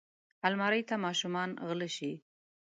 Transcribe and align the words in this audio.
الماري 0.47 0.81
ته 0.89 0.95
ماشومان 1.05 1.49
غله 1.67 1.87
شي 1.95 2.11